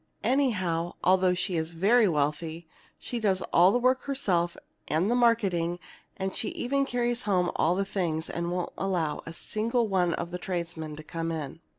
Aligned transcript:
Anyhow, 0.23 0.93
although 1.03 1.35
she 1.35 1.55
is 1.57 1.73
very 1.73 2.07
wealthy, 2.07 2.67
she 2.97 3.19
does 3.19 3.43
all 3.53 3.71
the 3.71 3.77
work 3.77 4.05
herself, 4.05 4.57
and 4.87 5.11
the 5.11 5.15
marketing; 5.15 5.77
and 6.17 6.35
she 6.35 6.49
even 6.49 6.85
carries 6.87 7.25
home 7.29 7.51
all 7.55 7.75
the 7.75 7.85
things, 7.85 8.27
and 8.27 8.51
won't 8.51 8.73
allow 8.79 9.21
a 9.27 9.31
single 9.33 9.87
one 9.87 10.15
of 10.15 10.31
the 10.31 10.39
tradesmen 10.39 10.95
to 10.95 11.03
come 11.03 11.31
in. 11.31 11.59